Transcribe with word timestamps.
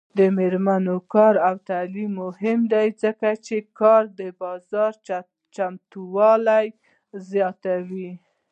د 0.17 0.19
میرمنو 0.37 0.95
کار 1.13 1.35
او 1.47 1.55
تعلیم 1.69 2.11
مهم 2.23 2.59
دی 2.73 2.87
ځکه 3.03 3.29
چې 3.45 3.55
کار 3.79 4.03
بازار 4.41 4.93
چمتووالي 5.55 6.67
زیاتوي. 7.29 8.09